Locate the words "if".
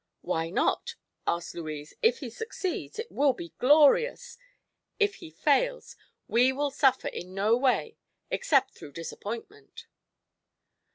2.01-2.21, 4.99-5.17